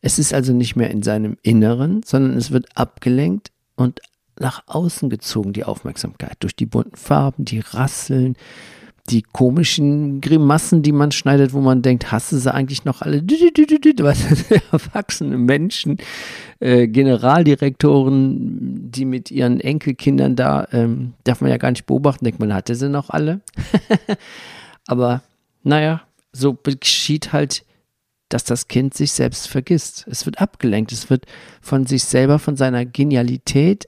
Es 0.04 0.20
ist 0.20 0.34
also 0.34 0.52
nicht 0.52 0.76
mehr 0.76 0.92
in 0.92 1.02
seinem 1.02 1.38
Inneren, 1.44 2.04
sondern 2.04 2.38
es 2.38 2.52
wird 2.52 2.78
abgelenkt 2.78 3.52
und 3.78 4.02
nach 4.38 4.64
außen 4.68 5.10
gezogen, 5.10 5.54
die 5.54 5.64
Aufmerksamkeit, 5.64 6.36
durch 6.42 6.58
die 6.58 6.66
bunten 6.66 6.98
Farben, 6.98 7.46
die 7.46 7.60
Rasseln, 7.60 8.36
die 9.10 9.22
komischen 9.22 10.20
Grimassen, 10.20 10.82
die 10.82 10.92
man 10.92 11.14
schneidet, 11.14 11.54
wo 11.54 11.62
man 11.62 11.82
denkt, 11.82 12.12
hast 12.12 12.34
du 12.34 12.38
sie 12.38 12.54
eigentlich 12.54 12.84
noch 12.84 13.02
alle? 13.02 13.22
Erwachsene 14.72 15.38
Menschen, 15.38 15.98
äh, 16.60 16.88
Generaldirektoren, 16.88 18.92
die 18.92 19.06
mit 19.06 19.32
ihren 19.32 19.62
Enkelkindern 19.62 20.36
da, 20.36 20.68
ähm, 20.74 21.14
darf 21.24 21.40
man 21.40 21.50
ja 21.50 21.58
gar 21.58 21.72
nicht 21.72 21.86
beobachten, 21.86 22.26
denkt 22.26 22.42
man, 22.42 22.54
hatte 22.54 22.76
sie 22.76 22.90
noch 22.90 23.10
alle. 23.10 23.40
Aber 24.86 25.22
naja, 25.64 26.02
so 26.34 26.58
geschieht 26.62 27.32
halt 27.32 27.64
dass 28.34 28.44
das 28.44 28.68
Kind 28.68 28.96
sich 28.96 29.12
selbst 29.12 29.48
vergisst. 29.48 30.08
Es 30.08 30.26
wird 30.26 30.42
abgelenkt, 30.42 30.92
es 30.92 31.12
wird 31.12 31.28
von 31.62 31.86
sich 31.86 32.04
selber, 32.04 32.40
von 32.40 32.56
seiner 32.58 32.84
Genialität 32.84 33.88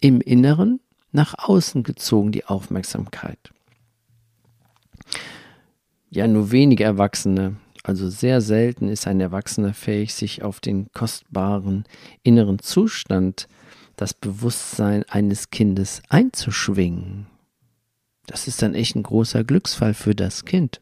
im 0.00 0.22
Inneren 0.22 0.80
nach 1.10 1.34
außen 1.36 1.82
gezogen, 1.82 2.32
die 2.32 2.46
Aufmerksamkeit. 2.46 3.52
Ja, 6.08 6.26
nur 6.26 6.50
wenige 6.50 6.84
Erwachsene, 6.84 7.56
also 7.82 8.08
sehr 8.08 8.40
selten 8.40 8.88
ist 8.88 9.06
ein 9.06 9.20
Erwachsener 9.20 9.74
fähig, 9.74 10.14
sich 10.14 10.42
auf 10.42 10.60
den 10.60 10.90
kostbaren 10.92 11.84
inneren 12.22 12.60
Zustand, 12.60 13.46
das 13.96 14.14
Bewusstsein 14.14 15.04
eines 15.10 15.50
Kindes 15.50 16.00
einzuschwingen. 16.08 17.26
Das 18.26 18.48
ist 18.48 18.62
dann 18.62 18.74
echt 18.74 18.96
ein 18.96 19.02
großer 19.02 19.44
Glücksfall 19.44 19.92
für 19.92 20.14
das 20.14 20.46
Kind. 20.46 20.80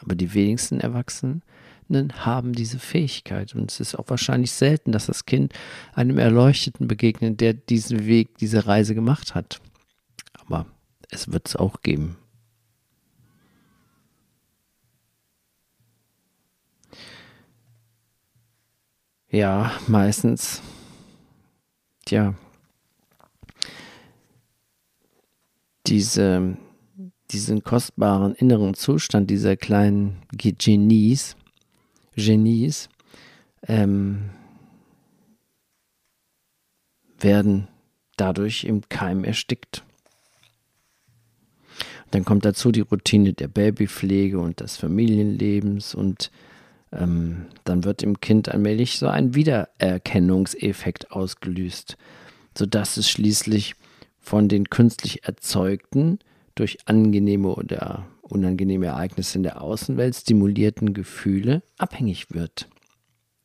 Aber 0.00 0.16
die 0.16 0.34
wenigsten 0.34 0.80
Erwachsenen 0.80 1.42
haben 1.90 2.52
diese 2.52 2.78
Fähigkeit. 2.78 3.54
Und 3.54 3.70
es 3.70 3.80
ist 3.80 3.94
auch 3.94 4.08
wahrscheinlich 4.08 4.52
selten, 4.52 4.92
dass 4.92 5.06
das 5.06 5.26
Kind 5.26 5.52
einem 5.94 6.18
Erleuchteten 6.18 6.88
begegnet, 6.88 7.40
der 7.40 7.54
diesen 7.54 8.06
Weg, 8.06 8.38
diese 8.38 8.66
Reise 8.66 8.94
gemacht 8.94 9.34
hat. 9.34 9.60
Aber 10.34 10.66
es 11.10 11.32
wird 11.32 11.48
es 11.48 11.56
auch 11.56 11.82
geben. 11.82 12.16
Ja, 19.30 19.72
meistens. 19.86 20.62
Tja. 22.06 22.34
Diese, 25.86 26.56
diesen 27.30 27.62
kostbaren 27.62 28.34
inneren 28.34 28.74
Zustand 28.74 29.28
dieser 29.30 29.56
kleinen 29.56 30.22
Genies, 30.32 31.36
Genies 32.18 32.88
ähm, 33.66 34.30
werden 37.18 37.68
dadurch 38.16 38.64
im 38.64 38.82
Keim 38.88 39.24
erstickt. 39.24 39.84
Dann 42.10 42.24
kommt 42.24 42.44
dazu 42.44 42.72
die 42.72 42.80
Routine 42.80 43.32
der 43.32 43.48
Babypflege 43.48 44.38
und 44.38 44.60
des 44.60 44.76
Familienlebens 44.76 45.94
und 45.94 46.30
ähm, 46.90 47.46
dann 47.64 47.84
wird 47.84 48.02
im 48.02 48.20
Kind 48.20 48.48
allmählich 48.48 48.98
so 48.98 49.08
ein 49.08 49.34
Wiedererkennungseffekt 49.34 51.12
ausgelöst, 51.12 51.98
sodass 52.56 52.96
es 52.96 53.10
schließlich 53.10 53.74
von 54.18 54.48
den 54.48 54.70
künstlich 54.70 55.24
erzeugten, 55.24 56.18
durch 56.54 56.78
angenehme 56.86 57.54
oder 57.54 58.06
unangenehme 58.28 58.86
Ereignisse 58.86 59.38
in 59.38 59.42
der 59.42 59.60
Außenwelt 59.60 60.14
stimulierten 60.14 60.94
Gefühle 60.94 61.62
abhängig 61.76 62.32
wird. 62.32 62.68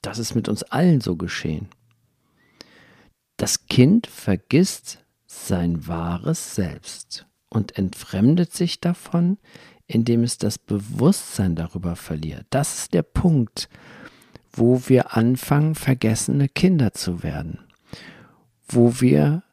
Das 0.01 0.19
ist 0.19 0.35
mit 0.35 0.49
uns 0.49 0.63
allen 0.63 1.01
so 1.01 1.15
geschehen. 1.15 1.67
Das 3.37 3.65
Kind 3.67 4.07
vergisst 4.07 4.99
sein 5.25 5.87
wahres 5.87 6.55
Selbst 6.55 7.25
und 7.49 7.77
entfremdet 7.77 8.53
sich 8.53 8.79
davon, 8.79 9.37
indem 9.87 10.23
es 10.23 10.37
das 10.37 10.57
Bewusstsein 10.57 11.55
darüber 11.55 11.95
verliert. 11.95 12.45
Das 12.49 12.75
ist 12.75 12.93
der 12.93 13.03
Punkt, 13.03 13.69
wo 14.51 14.81
wir 14.87 15.15
anfangen, 15.15 15.75
vergessene 15.75 16.47
Kinder 16.47 16.93
zu 16.93 17.23
werden, 17.23 17.59
wo 18.67 19.01
wir 19.01 19.43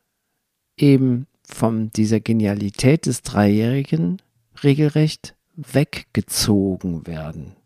eben 0.77 1.27
von 1.43 1.91
dieser 1.91 2.21
Genialität 2.21 3.07
des 3.07 3.23
Dreijährigen 3.23 4.23
regelrecht 4.63 5.35
weggezogen 5.57 7.07
werden. 7.07 7.57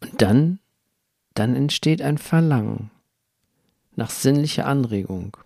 Und 0.00 0.22
dann, 0.22 0.58
dann 1.34 1.56
entsteht 1.56 2.02
ein 2.02 2.18
Verlangen 2.18 2.90
nach 3.96 4.10
sinnlicher 4.10 4.66
Anregung. 4.66 5.36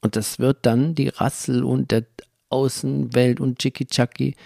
Und 0.00 0.16
das 0.16 0.38
wird 0.38 0.66
dann 0.66 0.94
die 0.94 1.08
Rassel 1.08 1.64
und 1.64 1.90
der 1.90 2.04
Außenwelt 2.50 3.40
und 3.40 3.58
Chicky-Chacky. 3.58 4.36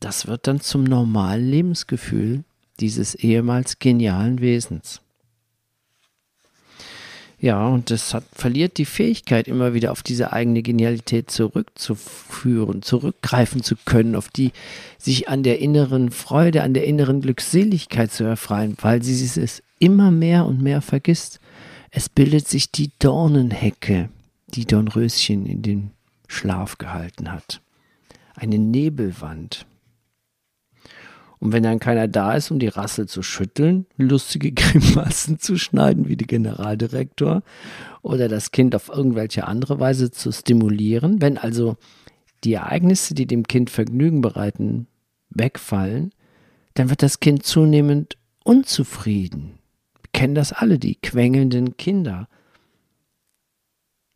Das 0.00 0.26
wird 0.26 0.46
dann 0.46 0.60
zum 0.60 0.84
normalen 0.84 1.48
Lebensgefühl 1.48 2.44
dieses 2.80 3.14
ehemals 3.14 3.78
genialen 3.78 4.40
Wesens. 4.40 5.00
Ja, 7.38 7.68
und 7.68 7.90
das 7.90 8.14
hat, 8.14 8.24
verliert 8.32 8.78
die 8.78 8.86
Fähigkeit, 8.86 9.46
immer 9.46 9.74
wieder 9.74 9.92
auf 9.92 10.02
diese 10.02 10.32
eigene 10.32 10.62
Genialität 10.62 11.30
zurückzuführen, 11.30 12.80
zurückgreifen 12.80 13.62
zu 13.62 13.76
können, 13.84 14.16
auf 14.16 14.28
die 14.28 14.52
sich 14.98 15.28
an 15.28 15.42
der 15.42 15.58
inneren 15.58 16.10
Freude, 16.10 16.62
an 16.62 16.72
der 16.72 16.84
inneren 16.84 17.20
Glückseligkeit 17.20 18.10
zu 18.10 18.24
erfreuen, 18.24 18.76
weil 18.80 19.02
sie 19.02 19.22
es 19.40 19.62
immer 19.78 20.10
mehr 20.10 20.46
und 20.46 20.62
mehr 20.62 20.80
vergisst. 20.80 21.40
Es 21.90 22.08
bildet 22.08 22.48
sich 22.48 22.72
die 22.72 22.90
Dornenhecke, 22.98 24.08
die 24.48 24.64
Dornröschen 24.64 25.44
in 25.44 25.60
den 25.60 25.90
Schlaf 26.28 26.78
gehalten 26.78 27.30
hat. 27.30 27.60
Eine 28.34 28.58
Nebelwand. 28.58 29.66
Und 31.38 31.52
wenn 31.52 31.62
dann 31.62 31.78
keiner 31.78 32.08
da 32.08 32.34
ist, 32.34 32.50
um 32.50 32.58
die 32.58 32.68
Rassel 32.68 33.06
zu 33.06 33.22
schütteln, 33.22 33.86
lustige 33.96 34.52
Grimassen 34.54 35.38
zu 35.38 35.58
schneiden 35.58 36.08
wie 36.08 36.16
der 36.16 36.26
Generaldirektor 36.26 37.42
oder 38.02 38.28
das 38.28 38.50
Kind 38.52 38.74
auf 38.74 38.88
irgendwelche 38.88 39.46
andere 39.46 39.78
Weise 39.78 40.10
zu 40.10 40.32
stimulieren, 40.32 41.20
wenn 41.20 41.38
also 41.38 41.76
die 42.44 42.54
Ereignisse, 42.54 43.14
die 43.14 43.26
dem 43.26 43.46
Kind 43.46 43.70
Vergnügen 43.70 44.20
bereiten, 44.20 44.86
wegfallen, 45.30 46.12
dann 46.74 46.90
wird 46.90 47.02
das 47.02 47.20
Kind 47.20 47.44
zunehmend 47.44 48.16
unzufrieden. 48.44 49.58
Wir 50.00 50.10
kennen 50.12 50.34
das 50.34 50.52
alle, 50.52 50.78
die 50.78 50.94
quengelnden 50.94 51.76
Kinder. 51.76 52.28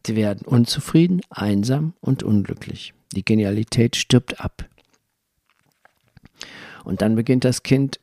Sie 0.07 0.17
werden 0.17 0.47
unzufrieden, 0.47 1.21
einsam 1.29 1.95
und 2.01 2.23
unglücklich. 2.23 2.95
Die 3.13 3.25
Genialität 3.25 3.97
stirbt 3.97 4.41
ab. 4.41 4.70
Und 6.85 7.03
dann 7.03 7.15
beginnt 7.15 7.45
das 7.45 7.63
Kind 7.63 8.01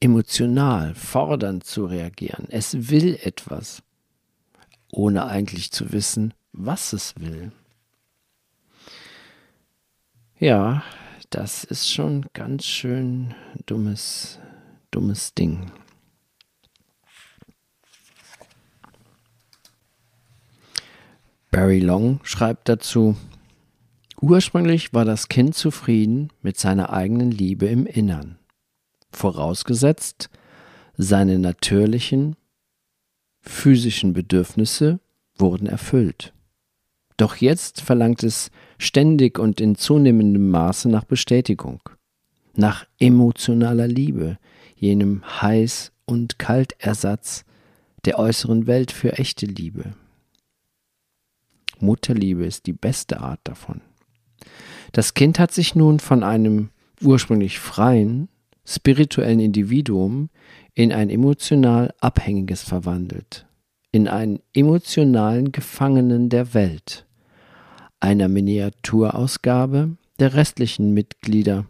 emotional, 0.00 0.94
fordernd 0.94 1.64
zu 1.64 1.86
reagieren. 1.86 2.46
Es 2.50 2.90
will 2.90 3.18
etwas, 3.22 3.82
ohne 4.90 5.26
eigentlich 5.26 5.72
zu 5.72 5.92
wissen, 5.92 6.34
was 6.52 6.92
es 6.92 7.14
will. 7.18 7.52
Ja, 10.38 10.82
das 11.30 11.64
ist 11.64 11.90
schon 11.90 12.26
ganz 12.34 12.66
schön 12.66 13.34
dummes, 13.64 14.38
dummes 14.90 15.34
Ding. 15.34 15.72
Barry 21.50 21.80
Long 21.80 22.20
schreibt 22.22 22.68
dazu, 22.68 23.16
Ursprünglich 24.20 24.94
war 24.94 25.04
das 25.04 25.28
Kind 25.28 25.54
zufrieden 25.54 26.32
mit 26.42 26.58
seiner 26.58 26.90
eigenen 26.90 27.30
Liebe 27.30 27.66
im 27.66 27.86
Innern, 27.86 28.38
vorausgesetzt, 29.10 30.30
seine 30.96 31.38
natürlichen 31.38 32.36
physischen 33.40 34.14
Bedürfnisse 34.14 35.00
wurden 35.36 35.66
erfüllt. 35.66 36.32
Doch 37.16 37.36
jetzt 37.36 37.80
verlangt 37.80 38.22
es 38.22 38.50
ständig 38.78 39.38
und 39.38 39.60
in 39.60 39.76
zunehmendem 39.76 40.50
Maße 40.50 40.88
nach 40.88 41.04
Bestätigung, 41.04 41.80
nach 42.54 42.86
emotionaler 42.98 43.86
Liebe, 43.86 44.38
jenem 44.76 45.22
Heiß- 45.22 45.92
und 46.06 46.38
Kaltersatz 46.38 47.44
der 48.04 48.18
äußeren 48.18 48.66
Welt 48.66 48.92
für 48.92 49.12
echte 49.12 49.46
Liebe. 49.46 49.94
Mutterliebe 51.78 52.44
ist 52.44 52.66
die 52.66 52.72
beste 52.72 53.20
Art 53.20 53.40
davon. 53.44 53.80
Das 54.92 55.14
Kind 55.14 55.38
hat 55.38 55.52
sich 55.52 55.74
nun 55.74 56.00
von 56.00 56.22
einem 56.22 56.70
ursprünglich 57.02 57.58
freien, 57.58 58.28
spirituellen 58.64 59.40
Individuum 59.40 60.30
in 60.74 60.92
ein 60.92 61.10
emotional 61.10 61.94
Abhängiges 62.00 62.62
verwandelt, 62.62 63.46
in 63.92 64.08
einen 64.08 64.40
emotionalen 64.52 65.52
Gefangenen 65.52 66.28
der 66.28 66.54
Welt, 66.54 67.06
einer 68.00 68.28
Miniaturausgabe 68.28 69.96
der 70.18 70.34
restlichen 70.34 70.92
Mitglieder 70.92 71.66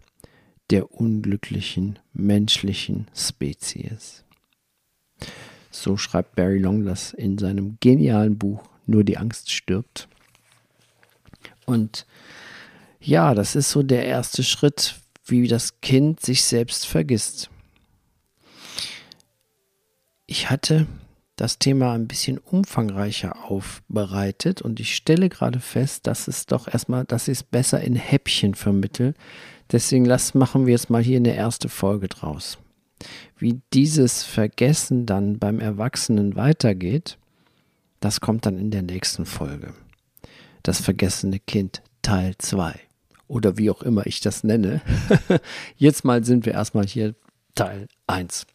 der 0.71 0.93
unglücklichen 0.93 1.99
menschlichen 2.13 3.07
Spezies. 3.15 4.25
So 5.71 5.97
schreibt 5.97 6.35
Barry 6.35 6.59
Long 6.59 6.85
das 6.85 7.13
in 7.13 7.39
seinem 7.39 7.77
genialen 7.81 8.39
Buch 8.39 8.63
nur 8.87 9.05
die 9.05 9.19
Angst 9.19 9.51
stirbt. 9.51 10.09
Und 11.67 12.07
ja, 13.07 13.35
das 13.35 13.55
ist 13.55 13.71
so 13.71 13.85
der 13.85 14.05
erste 14.05 14.43
Schritt, 14.43 14.97
wie 15.25 15.47
das 15.47 15.81
Kind 15.81 16.21
sich 16.21 16.43
selbst 16.43 16.87
vergisst. 16.87 17.51
Ich 20.27 20.51
hatte 20.51 20.89
das 21.37 21.61
Thema 21.61 21.93
ein 21.93 22.09
bisschen 22.09 22.39
umfangreicher 22.39 23.45
aufbereitet 23.49 24.61
und 24.61 24.81
ich 24.81 24.97
stelle 24.97 25.29
gerade 25.29 25.61
fest, 25.61 26.09
dass 26.09 26.27
es 26.27 26.47
doch 26.47 26.67
erstmal, 26.67 27.05
dass 27.05 27.29
ich 27.29 27.39
es 27.39 27.43
besser 27.45 27.81
in 27.81 27.95
Häppchen 27.95 28.57
vermittel. 28.57 29.15
Deswegen 29.71 30.05
lass, 30.05 30.35
machen 30.35 30.67
wir 30.67 30.73
jetzt 30.73 30.91
mal 30.91 31.03
hier 31.03 31.19
eine 31.19 31.37
erste 31.37 31.69
Folge 31.69 32.09
draus. 32.09 32.59
Wie 33.39 33.61
dieses 33.73 34.25
Vergessen 34.25 35.07
dann 35.07 35.39
beim 35.39 35.61
Erwachsenen 35.61 36.35
weitergeht, 36.35 37.19
das 38.01 38.21
kommt 38.21 38.47
dann 38.47 38.59
in 38.59 38.73
der 38.73 38.83
nächsten 38.83 39.27
Folge. 39.27 39.75
Das 40.65 40.81
vergessene 40.81 41.39
Kind 41.39 41.83
Teil 42.03 42.35
2 42.39 42.86
oder 43.29 43.59
wie 43.59 43.71
auch 43.71 43.83
immer 43.83 44.07
ich 44.07 44.21
das 44.21 44.45
nenne. 44.45 44.81
Jetzt 45.77 46.05
mal 46.05 46.25
sind 46.25 46.47
wir 46.47 46.53
erstmal 46.55 46.87
hier 46.87 47.15
Teil 47.55 47.89
1. 48.07 48.47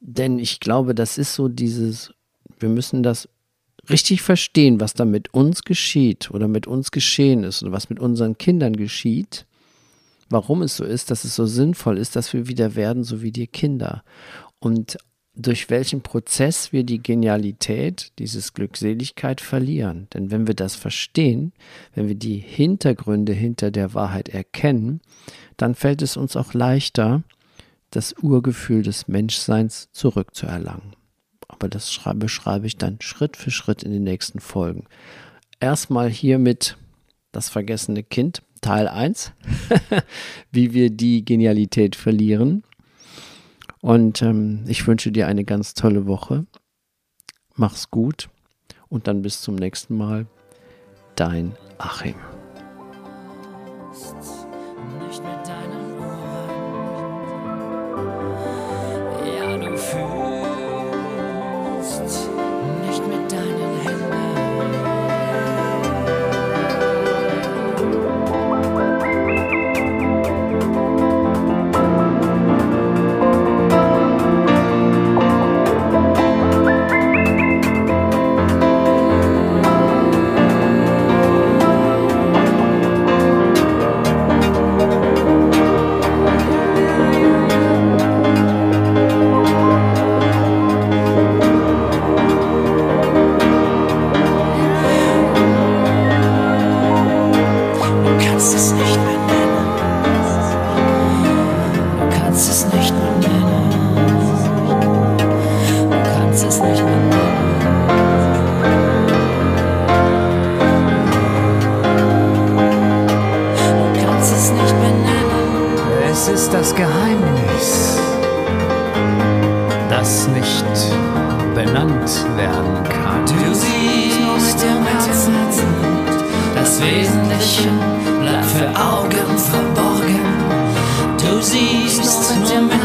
Denn 0.00 0.38
ich 0.38 0.60
glaube, 0.60 0.94
das 0.94 1.16
ist 1.16 1.34
so 1.34 1.48
dieses, 1.48 2.12
wir 2.58 2.68
müssen 2.68 3.02
das 3.02 3.28
richtig 3.88 4.22
verstehen, 4.22 4.80
was 4.80 4.94
da 4.94 5.04
mit 5.04 5.32
uns 5.32 5.62
geschieht 5.62 6.30
oder 6.30 6.48
mit 6.48 6.66
uns 6.66 6.90
geschehen 6.90 7.44
ist 7.44 7.62
oder 7.62 7.72
was 7.72 7.90
mit 7.90 8.00
unseren 8.00 8.36
Kindern 8.36 8.74
geschieht, 8.74 9.46
warum 10.28 10.62
es 10.62 10.76
so 10.76 10.84
ist, 10.84 11.10
dass 11.10 11.24
es 11.24 11.34
so 11.34 11.46
sinnvoll 11.46 11.98
ist, 11.98 12.16
dass 12.16 12.32
wir 12.32 12.48
wieder 12.48 12.74
werden, 12.74 13.04
so 13.04 13.22
wie 13.22 13.32
die 13.32 13.46
Kinder. 13.46 14.04
Und 14.58 14.98
durch 15.36 15.68
welchen 15.68 16.02
Prozess 16.02 16.72
wir 16.72 16.84
die 16.84 17.02
Genialität, 17.02 18.12
dieses 18.18 18.52
Glückseligkeit 18.52 19.40
verlieren. 19.40 20.06
Denn 20.14 20.30
wenn 20.30 20.46
wir 20.46 20.54
das 20.54 20.76
verstehen, 20.76 21.52
wenn 21.94 22.08
wir 22.08 22.14
die 22.14 22.38
Hintergründe 22.38 23.32
hinter 23.32 23.70
der 23.70 23.94
Wahrheit 23.94 24.28
erkennen, 24.28 25.00
dann 25.56 25.74
fällt 25.74 26.02
es 26.02 26.16
uns 26.16 26.36
auch 26.36 26.54
leichter, 26.54 27.24
das 27.90 28.14
Urgefühl 28.20 28.82
des 28.82 29.08
Menschseins 29.08 29.88
zurückzuerlangen. 29.92 30.94
Aber 31.48 31.68
das 31.68 32.00
beschreibe 32.16 32.66
ich 32.66 32.76
dann 32.76 32.98
Schritt 33.00 33.36
für 33.36 33.50
Schritt 33.50 33.82
in 33.82 33.92
den 33.92 34.04
nächsten 34.04 34.40
Folgen. 34.40 34.86
Erstmal 35.60 36.10
hiermit 36.10 36.76
das 37.32 37.48
vergessene 37.48 38.02
Kind, 38.02 38.42
Teil 38.60 38.88
1, 38.88 39.32
wie 40.52 40.72
wir 40.72 40.90
die 40.90 41.24
Genialität 41.24 41.96
verlieren. 41.96 42.64
Und 43.84 44.22
ähm, 44.22 44.64
ich 44.66 44.86
wünsche 44.86 45.12
dir 45.12 45.26
eine 45.26 45.44
ganz 45.44 45.74
tolle 45.74 46.06
Woche. 46.06 46.46
Mach's 47.54 47.90
gut 47.90 48.30
und 48.88 49.06
dann 49.08 49.20
bis 49.20 49.42
zum 49.42 49.56
nächsten 49.56 49.98
Mal. 49.98 50.24
Dein 51.16 51.54
Achim. 51.76 52.14
Nicht 55.06 55.22
mit 55.22 55.43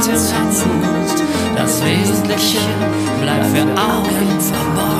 Herzen, 0.09 0.71
das 1.55 1.83
Wesentliche 1.85 2.57
bleibt 3.21 3.45
für 3.45 3.61
Augen 3.79 4.41
verborgen. 4.41 4.98